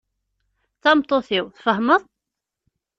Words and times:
D 0.75 0.79
tameṭṭut-iw, 0.83 1.45
tfahmeḍ? 1.55 2.01